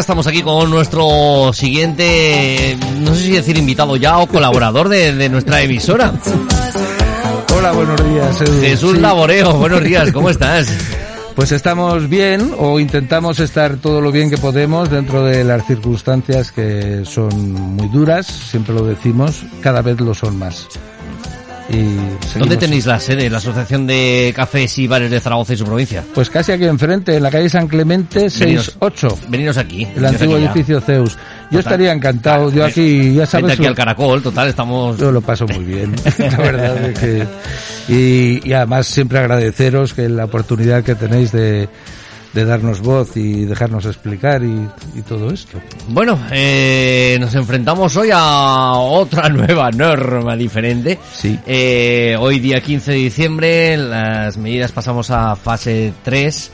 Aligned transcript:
Estamos 0.00 0.26
aquí 0.26 0.42
con 0.42 0.70
nuestro 0.70 1.52
siguiente, 1.52 2.74
no 3.00 3.14
sé 3.14 3.22
si 3.22 3.32
decir 3.32 3.58
invitado 3.58 3.96
ya 3.96 4.18
o 4.18 4.26
colaborador 4.26 4.88
de, 4.88 5.12
de 5.14 5.28
nuestra 5.28 5.60
emisora. 5.60 6.14
Hola, 7.54 7.72
buenos 7.72 8.02
días, 8.10 8.40
Edu. 8.40 8.60
Jesús 8.62 8.94
Sí, 8.94 9.00
Laboreo, 9.00 9.52
buenos 9.52 9.84
días, 9.84 10.10
¿cómo 10.10 10.30
estás? 10.30 10.68
Pues 11.36 11.52
estamos 11.52 12.08
bien 12.08 12.54
o 12.58 12.80
intentamos 12.80 13.40
estar 13.40 13.76
todo 13.76 14.00
lo 14.00 14.10
bien 14.10 14.30
que 14.30 14.38
podemos 14.38 14.90
dentro 14.90 15.22
de 15.22 15.44
las 15.44 15.66
circunstancias 15.66 16.50
que 16.50 17.02
son 17.04 17.52
muy 17.52 17.88
duras, 17.88 18.26
siempre 18.26 18.74
lo 18.74 18.84
decimos, 18.84 19.44
cada 19.60 19.82
vez 19.82 20.00
lo 20.00 20.14
son 20.14 20.38
más. 20.38 20.66
Y 21.72 22.38
¿Dónde 22.38 22.56
tenéis 22.56 22.86
la 22.86 22.98
sede, 22.98 23.30
la 23.30 23.38
Asociación 23.38 23.86
de 23.86 24.32
Cafés 24.34 24.76
y 24.78 24.86
Bares 24.88 25.10
de 25.10 25.20
Zaragoza 25.20 25.52
y 25.54 25.56
su 25.56 25.64
provincia? 25.64 26.04
Pues 26.14 26.28
casi 26.30 26.52
aquí 26.52 26.64
enfrente, 26.64 27.16
en 27.16 27.22
la 27.22 27.30
calle 27.30 27.48
San 27.48 27.68
Clemente 27.68 28.28
Veniros. 28.38 28.66
68, 28.66 29.18
Veniros 29.28 29.56
aquí. 29.56 29.86
el 29.96 30.04
antiguo 30.04 30.36
aquí 30.36 30.44
edificio 30.46 30.80
Zeus. 30.80 31.14
Yo 31.14 31.58
Total. 31.58 31.58
estaría 31.60 31.92
encantado, 31.92 32.50
yo 32.52 32.64
aquí, 32.64 33.14
ya 33.14 33.26
sabes, 33.26 33.52
aquí 33.52 33.62
lo- 33.62 33.68
al 33.70 33.74
Caracol, 33.74 34.22
total, 34.22 34.48
estamos... 34.48 34.96
Yo 34.98 35.10
lo 35.10 35.20
paso 35.20 35.46
muy 35.48 35.64
bien, 35.64 35.94
la 36.18 36.36
verdad 36.38 36.76
es 36.90 36.98
que 36.98 37.26
y, 37.88 38.48
y 38.48 38.52
además 38.52 38.86
siempre 38.86 39.18
agradeceros 39.18 39.92
que 39.92 40.08
la 40.08 40.26
oportunidad 40.26 40.84
que 40.84 40.94
tenéis 40.94 41.32
de, 41.32 41.68
de 42.32 42.44
darnos 42.44 42.80
voz 42.80 43.16
y 43.16 43.44
dejarnos 43.44 43.86
explicar 43.86 44.42
y, 44.42 44.68
y 44.98 45.02
todo 45.02 45.30
esto. 45.30 45.58
Bueno, 45.88 46.18
eh, 46.30 47.16
nos 47.20 47.34
enfrentamos 47.34 47.96
hoy 47.96 48.10
a 48.12 48.74
otra 48.74 49.28
nueva 49.30 49.70
norma 49.70 50.36
diferente. 50.36 50.98
Sí. 51.12 51.38
Eh, 51.46 52.16
hoy 52.18 52.38
día 52.38 52.60
15 52.60 52.92
de 52.92 52.96
diciembre, 52.96 53.76
las 53.76 54.36
medidas 54.36 54.72
pasamos 54.72 55.10
a 55.10 55.34
fase 55.36 55.92
3. 56.04 56.52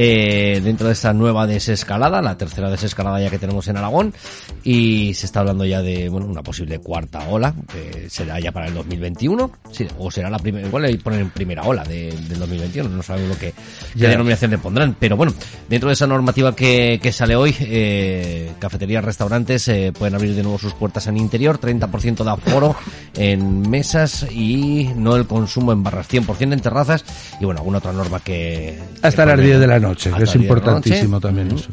Eh, 0.00 0.60
dentro 0.62 0.86
de 0.86 0.92
esta 0.92 1.12
nueva 1.12 1.48
desescalada, 1.48 2.22
la 2.22 2.38
tercera 2.38 2.70
desescalada 2.70 3.20
ya 3.20 3.30
que 3.30 3.38
tenemos 3.40 3.66
en 3.66 3.76
Aragón, 3.78 4.14
y 4.62 5.12
se 5.14 5.26
está 5.26 5.40
hablando 5.40 5.64
ya 5.64 5.82
de 5.82 6.08
bueno 6.08 6.26
una 6.26 6.42
posible 6.44 6.78
cuarta 6.78 7.28
ola, 7.28 7.52
que 7.72 8.08
será 8.08 8.38
ya 8.38 8.52
para 8.52 8.68
el 8.68 8.74
2021, 8.74 9.50
sí, 9.72 9.88
o 9.98 10.08
será 10.10 10.30
la 10.30 10.38
primera, 10.38 10.68
igual 10.68 10.84
le 10.84 10.96
ponen 10.98 11.30
primera 11.30 11.64
ola 11.64 11.82
de- 11.82 12.12
del 12.28 12.38
2021, 12.38 12.88
no 12.88 13.02
sabemos 13.02 13.30
lo 13.30 13.34
que 13.38 13.48
qué 13.50 13.54
Ya. 13.98 14.08
denominación 14.10 14.52
le 14.52 14.58
pondrán, 14.58 14.94
pero 15.00 15.16
bueno, 15.16 15.32
dentro 15.68 15.88
de 15.88 15.94
esa 15.94 16.06
normativa 16.06 16.54
que, 16.54 17.00
que 17.02 17.10
sale 17.10 17.34
hoy, 17.34 17.54
eh, 17.58 18.52
cafeterías, 18.60 19.04
restaurantes 19.04 19.66
eh, 19.66 19.92
pueden 19.98 20.14
abrir 20.14 20.34
de 20.36 20.44
nuevo 20.44 20.58
sus 20.58 20.74
puertas 20.74 21.08
en 21.08 21.16
interior, 21.16 21.58
30% 21.58 22.22
de 22.22 22.30
aforo 22.30 22.76
en 23.16 23.68
mesas 23.68 24.26
y 24.30 24.90
no 24.94 25.16
el 25.16 25.26
consumo 25.26 25.72
en 25.72 25.82
barras, 25.82 26.06
100% 26.08 26.52
en 26.52 26.60
terrazas 26.60 27.04
y 27.40 27.44
bueno, 27.44 27.58
alguna 27.60 27.78
otra 27.78 27.92
norma 27.92 28.20
que... 28.20 28.78
Hasta 29.02 29.22
que 29.24 29.26
las 29.26 29.36
pone- 29.36 29.46
10 29.46 29.58
de 29.60 29.66
la 29.66 29.80
noche, 29.80 29.87
que 29.94 30.08
es 30.08 30.16
10 30.16 30.32
de 30.32 30.38
la 30.38 30.42
importantísimo 30.44 31.16
noche. 31.16 31.22
también 31.26 31.52
eso. 31.52 31.70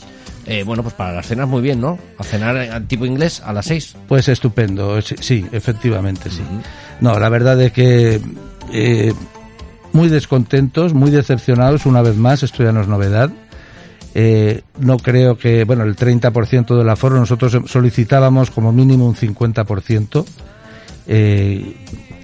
Eh, 0.48 0.64
bueno, 0.64 0.84
pues 0.84 0.94
para 0.94 1.14
las 1.14 1.28
cenas 1.28 1.48
muy 1.48 1.62
bien, 1.62 1.82
¿no? 1.82 1.98
A 2.18 2.24
cenar 2.24 2.84
tipo 2.88 3.06
inglés 3.06 3.42
a 3.44 3.52
las 3.52 3.66
6. 3.66 3.96
Pues 4.08 4.28
estupendo, 4.28 5.02
sí, 5.02 5.16
sí, 5.20 5.46
efectivamente 5.52 6.30
sí. 6.30 6.44
No, 7.02 7.20
la 7.20 7.30
verdad 7.30 7.60
es 7.62 7.72
que 7.72 8.22
eh, 8.72 9.14
muy 9.94 10.10
descontentos, 10.10 10.94
muy 10.94 11.10
decepcionados 11.10 11.86
una 11.86 12.02
vez 12.02 12.16
más, 12.18 12.44
esto 12.44 12.64
ya 12.64 12.72
no 12.72 12.82
es 12.82 12.88
novedad. 12.88 13.32
Eh, 14.14 14.62
no 14.80 14.98
creo 14.98 15.38
que, 15.38 15.66
bueno, 15.66 15.84
el 15.84 15.96
30% 15.96 16.78
del 16.78 16.90
aforo, 16.90 17.18
nosotros 17.18 17.58
solicitábamos 17.66 18.50
como 18.50 18.72
mínimo 18.72 19.06
un 19.06 19.16
50%, 19.16 20.26
eh, 21.08 21.76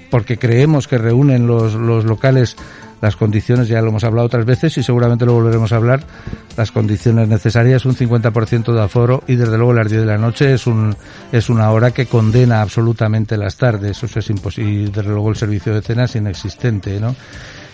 porque 0.10 0.38
creemos 0.38 0.88
que 0.88 0.98
reúnen 0.98 1.48
los, 1.48 1.74
los 1.74 2.06
locales 2.06 2.56
las 3.02 3.16
condiciones, 3.16 3.68
ya 3.68 3.82
lo 3.82 3.90
hemos 3.90 4.04
hablado 4.04 4.28
otras 4.28 4.46
veces 4.46 4.78
y 4.78 4.84
seguramente 4.84 5.26
lo 5.26 5.34
volveremos 5.34 5.72
a 5.72 5.78
hablar, 5.78 6.04
las 6.56 6.72
condiciones 6.72 7.28
necesarias, 7.28 7.86
un 7.86 7.96
50% 7.96 8.74
de 8.74 8.82
aforo 8.82 9.24
y 9.28 9.36
desde 9.36 9.58
luego 9.58 9.74
las 9.74 9.90
10 9.90 10.02
de 10.02 10.08
la 10.08 10.18
noche 10.18 10.54
es 10.54 10.68
un 10.68 10.96
es 11.32 11.50
una 11.50 11.72
hora 11.72 11.92
que 11.92 12.06
condena 12.06 12.62
absolutamente 12.62 13.38
las 13.38 13.58
tardes, 13.58 14.04
eso 14.04 14.20
es 14.20 14.30
imposible, 14.30 14.72
y 14.72 14.86
desde 14.86 15.10
luego 15.10 15.30
el 15.30 15.36
servicio 15.36 15.74
de 15.74 15.82
cena 15.82 16.06
es 16.06 16.16
inexistente, 16.16 17.00
¿no? 17.00 17.16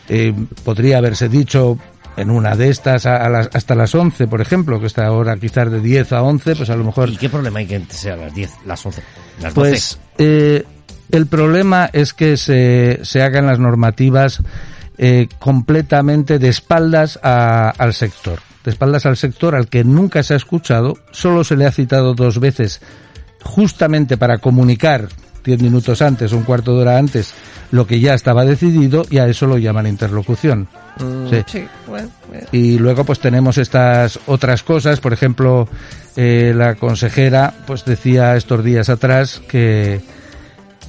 Eh, 0.09 0.33
podría 0.63 0.99
haberse 0.99 1.27
dicho 1.27 1.77
en 2.15 2.31
una 2.31 2.55
de 2.55 2.69
estas 2.69 3.05
a, 3.05 3.17
a 3.17 3.29
las, 3.29 3.49
hasta 3.53 3.75
las 3.75 3.93
11, 3.93 4.27
por 4.27 4.41
ejemplo, 4.41 4.79
que 4.79 4.87
esta 4.87 5.11
hora 5.11 5.35
quizás 5.37 5.69
de 5.69 5.81
10 5.81 6.13
a 6.13 6.23
11, 6.23 6.55
pues 6.55 6.69
a 6.69 6.75
lo 6.75 6.83
mejor 6.83 7.09
¿Y 7.09 7.17
qué 7.17 7.29
problema 7.29 7.59
hay 7.59 7.67
que 7.67 7.81
sea 7.89 8.15
las 8.15 8.33
10, 8.33 8.51
las 8.65 8.85
11, 8.85 9.03
las 9.41 9.53
12? 9.53 9.69
pues 9.69 9.99
eh, 10.17 10.63
el 11.11 11.27
problema 11.27 11.89
es 11.93 12.13
que 12.13 12.37
se, 12.37 12.99
se 13.03 13.21
hagan 13.21 13.45
las 13.45 13.59
normativas 13.59 14.41
eh, 14.97 15.27
completamente 15.39 16.39
de 16.39 16.49
espaldas 16.49 17.19
a- 17.23 17.69
al 17.77 17.93
sector. 17.93 18.39
De 18.63 18.71
espaldas 18.71 19.05
al 19.05 19.15
sector 19.17 19.55
al 19.55 19.67
que 19.67 19.83
nunca 19.83 20.23
se 20.23 20.33
ha 20.33 20.37
escuchado, 20.37 20.95
solo 21.11 21.43
se 21.43 21.55
le 21.55 21.65
ha 21.65 21.71
citado 21.71 22.13
dos 22.13 22.39
veces 22.39 22.81
justamente 23.43 24.17
para 24.17 24.39
comunicar 24.39 25.07
diez 25.45 25.61
minutos 25.61 26.01
antes, 26.01 26.33
un 26.33 26.43
cuarto 26.43 26.75
de 26.75 26.81
hora 26.81 26.97
antes, 26.97 27.33
lo 27.71 27.87
que 27.87 28.01
ya 28.01 28.13
estaba 28.13 28.43
decidido 28.43 29.05
y 29.09 29.19
a 29.19 29.27
eso 29.27 29.47
lo 29.47 29.57
llaman 29.57 29.87
interlocución. 29.87 30.67
Mm, 30.99 31.29
sí. 31.29 31.43
sí, 31.47 31.65
bueno, 31.87 32.09
Y 32.51 32.77
luego 32.77 33.05
pues 33.05 33.19
tenemos 33.19 33.57
estas 33.57 34.19
otras 34.27 34.63
cosas, 34.63 34.99
por 34.99 35.13
ejemplo, 35.13 35.69
eh, 36.17 36.51
la 36.53 36.75
consejera 36.75 37.53
pues 37.65 37.85
decía 37.85 38.35
estos 38.35 38.61
días 38.63 38.89
atrás 38.89 39.41
que 39.47 40.01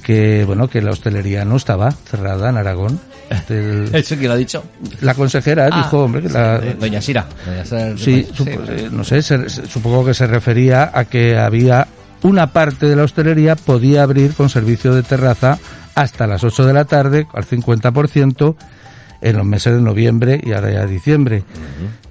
que 0.03 0.43
bueno 0.45 0.67
que 0.67 0.81
la 0.81 0.91
hostelería 0.91 1.45
no 1.45 1.55
estaba 1.55 1.91
cerrada 1.91 2.49
en 2.49 2.57
Aragón. 2.57 2.99
Del- 3.47 3.89
¿Eso 3.93 4.15
quién 4.15 4.27
lo 4.27 4.33
ha 4.33 4.37
dicho? 4.37 4.63
la 5.01 5.13
consejera 5.13 5.69
Ah, 5.71 5.77
dijo, 5.83 5.99
hombre, 6.05 6.21
que 6.23 6.29
la, 6.29 6.59
Doña 6.59 7.01
Sira. 7.01 7.27
Doña 7.45 7.63
Sira- 7.65 7.97
sí, 7.97 8.27
eh, 8.45 8.89
no 8.91 9.03
sé, 9.03 9.21
se- 9.21 9.49
se- 9.49 9.65
supongo 9.67 10.05
que 10.05 10.13
se 10.13 10.25
refería 10.27 10.91
a 10.93 11.05
que 11.05 11.37
había 11.37 11.87
una 12.23 12.47
parte 12.51 12.85
de 12.87 12.95
la 12.95 13.03
hostelería 13.03 13.55
podía 13.55 14.03
abrir 14.03 14.33
con 14.33 14.49
servicio 14.49 14.93
de 14.93 15.03
terraza 15.03 15.57
hasta 15.95 16.27
las 16.27 16.43
8 16.43 16.65
de 16.65 16.73
la 16.73 16.85
tarde 16.85 17.27
al 17.33 17.45
50% 17.45 18.55
en 19.21 19.37
los 19.37 19.45
meses 19.45 19.73
de 19.73 19.81
noviembre 19.81 20.39
y 20.43 20.51
ahora 20.53 20.71
ya 20.71 20.85
diciembre. 20.85 21.43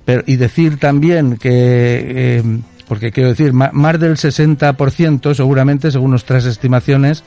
Pero, 0.05 0.23
y 0.27 0.37
decir 0.37 0.79
también 0.79 1.37
que, 1.37 1.51
eh, 2.39 2.43
Porque 2.87 3.13
quiero 3.13 3.29
decir, 3.29 3.53
más 3.53 4.01
del 4.01 4.17
60% 4.17 5.35
seguramente, 5.35 5.91
según 5.91 6.11
nuestras 6.13 6.47
estimaciones, 6.47 7.23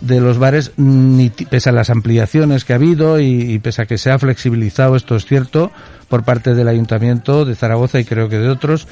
de 0.00 0.20
los 0.20 0.38
bares, 0.38 0.72
ni 0.76 1.30
pese 1.30 1.70
a 1.70 1.72
las 1.72 1.90
ampliaciones 1.90 2.64
que 2.64 2.72
ha 2.72 2.76
habido 2.76 3.20
y, 3.20 3.58
pese 3.58 3.82
a 3.82 3.86
que 3.86 3.98
se 3.98 4.10
ha 4.10 4.18
flexibilizado, 4.18 4.96
esto 4.96 5.16
es 5.16 5.24
cierto, 5.24 5.70
por 6.08 6.22
parte 6.22 6.54
del 6.54 6.68
Ayuntamiento 6.68 7.44
de 7.44 7.54
Zaragoza 7.54 7.98
y 7.98 8.04
creo 8.04 8.28
que 8.28 8.38
de 8.38 8.48
otros, 8.48 8.86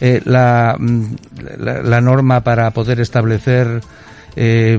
eh, 0.00 0.20
la, 0.24 0.76
la, 1.58 2.00
norma 2.00 2.42
para 2.42 2.70
poder 2.70 3.00
establecer 3.00 3.80
eh, 4.34 4.78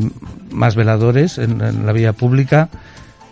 más 0.52 0.76
veladores 0.76 1.38
en, 1.38 1.86
la 1.86 1.92
vía 1.92 2.14
pública, 2.14 2.70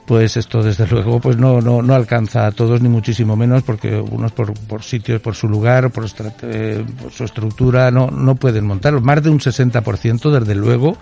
pues 0.05 0.37
esto 0.37 0.61
desde 0.61 0.87
luego 0.91 1.19
pues 1.19 1.37
no, 1.37 1.61
no, 1.61 1.81
no 1.81 1.95
alcanza 1.95 2.45
a 2.45 2.51
todos 2.51 2.81
ni 2.81 2.89
muchísimo 2.89 3.35
menos 3.35 3.63
porque 3.63 3.95
unos 3.95 4.31
por, 4.31 4.53
por 4.53 4.83
sitios, 4.83 5.19
por 5.19 5.35
su 5.35 5.47
lugar, 5.47 5.89
por, 5.89 6.05
eh, 6.43 6.85
por 7.01 7.11
su 7.11 7.23
estructura 7.23 7.89
no, 7.89 8.11
no 8.11 8.35
pueden 8.35 8.65
montarlo. 8.65 9.01
Más 9.01 9.21
de 9.23 9.29
un 9.29 9.39
60% 9.39 10.31
desde 10.31 10.55
luego 10.55 10.97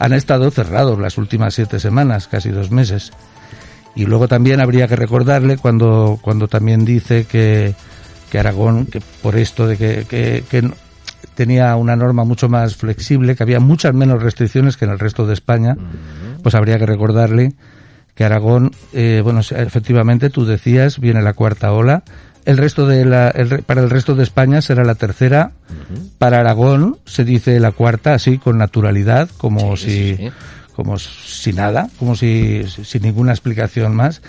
han 0.00 0.14
estado 0.14 0.50
cerrados 0.50 0.98
las 0.98 1.18
últimas 1.18 1.54
siete 1.54 1.78
semanas, 1.78 2.26
casi 2.26 2.48
dos 2.48 2.70
meses. 2.70 3.12
Y 3.94 4.06
luego 4.06 4.28
también 4.28 4.60
habría 4.60 4.88
que 4.88 4.96
recordarle 4.96 5.58
cuando, 5.58 6.18
cuando 6.22 6.48
también 6.48 6.86
dice 6.86 7.26
que, 7.26 7.74
que 8.30 8.38
Aragón, 8.38 8.86
que 8.86 9.02
por 9.22 9.36
esto 9.36 9.66
de 9.66 9.76
que, 9.76 10.06
que, 10.48 10.70
tenía 11.34 11.76
una 11.76 11.96
norma 11.96 12.24
mucho 12.24 12.48
más 12.48 12.76
flexible, 12.76 13.36
que 13.36 13.42
había 13.42 13.60
muchas 13.60 13.92
menos 13.92 14.22
restricciones 14.22 14.78
que 14.78 14.86
en 14.86 14.90
el 14.92 14.98
resto 14.98 15.26
de 15.26 15.34
España, 15.34 15.76
pues 16.42 16.54
habría 16.54 16.78
que 16.78 16.86
recordarle 16.86 17.52
que 18.14 18.24
Aragón, 18.24 18.72
eh, 18.94 19.20
bueno, 19.22 19.40
efectivamente 19.40 20.30
tú 20.30 20.46
decías, 20.46 20.98
viene 20.98 21.20
la 21.20 21.34
cuarta 21.34 21.72
ola, 21.72 22.04
el 22.44 22.56
resto 22.56 22.86
de 22.86 23.04
la, 23.04 23.34
para 23.66 23.82
el 23.82 23.90
resto 23.90 24.14
de 24.14 24.22
España 24.22 24.62
será 24.62 24.84
la 24.84 24.94
tercera. 24.94 25.52
Para 26.18 26.40
Aragón 26.40 26.98
se 27.04 27.24
dice 27.24 27.58
la 27.60 27.72
cuarta, 27.72 28.14
así 28.14 28.38
con 28.38 28.58
naturalidad, 28.58 29.28
como 29.36 29.76
si, 29.76 30.16
como 30.74 30.98
si 30.98 31.52
nada, 31.52 31.88
como 31.98 32.16
si 32.16 32.64
sin 32.66 33.02
ninguna 33.02 33.32
explicación 33.32 33.94
más. 33.94 34.22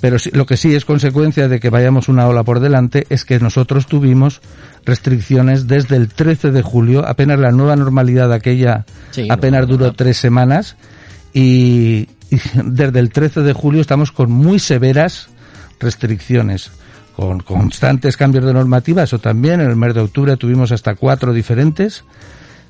Pero 0.00 0.16
lo 0.32 0.44
que 0.44 0.56
sí 0.56 0.74
es 0.74 0.84
consecuencia 0.84 1.48
de 1.48 1.60
que 1.60 1.70
vayamos 1.70 2.08
una 2.08 2.26
ola 2.26 2.42
por 2.42 2.60
delante 2.60 3.06
es 3.08 3.24
que 3.24 3.38
nosotros 3.38 3.86
tuvimos 3.86 4.40
restricciones 4.84 5.66
desde 5.66 5.96
el 5.96 6.08
13 6.08 6.50
de 6.50 6.62
julio, 6.62 7.06
apenas 7.06 7.38
la 7.38 7.52
nueva 7.52 7.74
normalidad 7.76 8.32
aquella 8.32 8.84
apenas 9.30 9.66
duró 9.66 9.92
tres 9.92 10.18
semanas 10.18 10.76
y, 11.32 12.08
y 12.30 12.38
desde 12.64 12.98
el 12.98 13.10
13 13.10 13.40
de 13.40 13.52
julio 13.54 13.80
estamos 13.80 14.12
con 14.12 14.30
muy 14.30 14.58
severas 14.58 15.28
restricciones 15.80 16.70
con 17.16 17.40
constantes 17.40 18.16
cambios 18.16 18.44
de 18.44 18.52
normativa, 18.52 19.04
eso 19.04 19.18
también, 19.18 19.60
en 19.60 19.70
el 19.70 19.76
mes 19.76 19.94
de 19.94 20.00
octubre 20.00 20.36
tuvimos 20.36 20.72
hasta 20.72 20.94
cuatro 20.94 21.32
diferentes, 21.32 22.04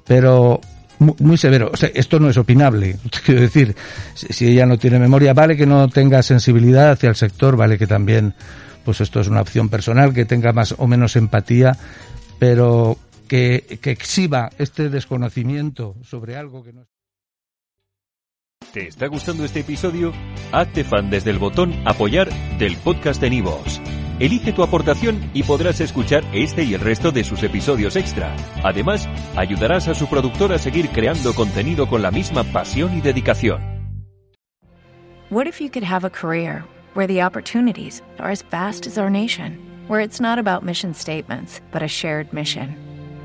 pero 0.07 0.61
muy, 0.99 1.37
severo. 1.37 1.71
O 1.73 1.77
sea, 1.77 1.91
esto 1.95 2.21
no 2.21 2.29
es 2.29 2.37
opinable. 2.37 2.97
Quiero 3.25 3.41
decir, 3.41 3.75
si, 4.15 4.47
ella 4.47 4.67
no 4.67 4.79
tiene 4.79 4.99
memoria, 4.99 5.35
vale 5.35 5.57
que 5.57 5.67
no 5.67 5.89
tenga 5.89 6.23
sensibilidad 6.23 6.91
hacia 6.91 7.09
el 7.09 7.17
sector, 7.17 7.57
vale 7.57 7.79
que 7.79 7.87
también, 7.87 8.35
pues 8.85 9.01
esto 9.01 9.21
es 9.21 9.29
una 9.29 9.41
opción 9.41 9.69
personal, 9.69 10.13
que 10.13 10.25
tenga 10.25 10.53
más 10.53 10.75
o 10.79 10.87
menos 10.87 11.17
empatía, 11.17 11.77
pero 12.39 12.99
que, 13.29 13.79
que 13.81 13.91
exhiba 13.91 14.51
este 14.59 14.91
desconocimiento 14.91 15.97
sobre 16.03 16.37
algo 16.37 16.63
que 16.63 16.73
no 16.73 16.87
¿Te 18.73 18.89
está 18.89 19.07
gustando 19.07 19.45
este 19.45 19.61
episodio? 19.61 20.13
Hazte 20.51 20.83
fan 20.85 21.09
desde 21.09 21.31
el 21.31 21.39
botón 21.39 21.73
apoyar 21.87 22.29
del 22.59 22.77
podcast 22.79 23.21
de 23.21 23.31
Nivos. 23.31 23.81
Elige 24.21 24.53
tu 24.53 24.63
aportación 24.63 25.29
y 25.35 25.43
podrás 25.43 25.81
escuchar 25.81 26.23
este 26.33 26.63
y 26.63 26.75
el 26.75 26.81
resto 26.81 27.11
de 27.11 27.25
sus 27.25 27.43
episodios 27.43 27.97
extra. 27.97 28.33
Además, 28.63 29.09
ayudarás 29.35 29.89
a 29.89 29.95
su 29.95 30.07
productor 30.09 30.53
a 30.53 30.59
seguir 30.59 30.91
creando 30.91 31.35
contenido 31.35 31.89
con 31.89 32.01
la 32.01 32.13
misma 32.13 32.45
pasión 32.45 32.97
y 32.97 33.01
dedicación. 33.01 33.61
What 35.31 35.49
if 35.49 35.61
you 35.61 35.69
could 35.69 35.83
have 35.83 36.05
a 36.05 36.11
career 36.11 36.65
where 36.95 37.09
the 37.09 37.23
opportunities 37.25 38.03
are 38.21 38.31
as 38.31 38.43
vast 38.53 38.87
as 38.87 38.99
our 38.99 39.11
nation, 39.11 39.59
where 39.89 40.01
it's 40.01 40.21
not 40.21 40.39
about 40.39 40.63
mission 40.63 40.95
statements, 40.95 41.61
but 41.73 41.83
a 41.83 41.89
shared 41.89 42.33
mission? 42.33 42.77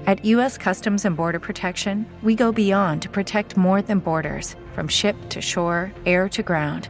At 0.08 0.26
U.S. 0.26 0.58
Customs 0.58 1.06
and 1.06 1.16
Border 1.16 1.40
Protection, 1.40 2.08
we 2.24 2.34
go 2.34 2.52
beyond 2.52 3.04
to 3.04 3.10
protect 3.10 3.58
more 3.58 3.84
than 3.84 4.00
borders 4.00 4.56
from 4.74 4.88
ship 4.88 5.16
to 5.30 5.40
shore, 5.40 5.92
air 6.08 6.28
to 6.30 6.42
ground 6.42 6.90